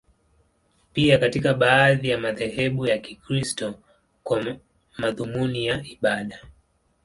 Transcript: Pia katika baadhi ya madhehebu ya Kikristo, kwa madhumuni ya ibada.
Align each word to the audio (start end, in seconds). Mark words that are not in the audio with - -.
Pia 0.93 1.17
katika 1.17 1.53
baadhi 1.53 2.09
ya 2.09 2.17
madhehebu 2.17 2.85
ya 2.87 2.97
Kikristo, 2.97 3.79
kwa 4.23 4.55
madhumuni 4.97 5.65
ya 5.65 5.83
ibada. 5.85 6.39